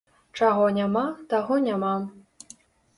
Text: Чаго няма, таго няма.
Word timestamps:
Чаго 0.39 0.65
няма, 0.79 1.05
таго 1.35 1.61
няма. 1.69 1.95